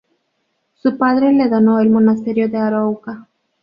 [0.81, 3.27] Su padre le donó el Monasterio de Arouca.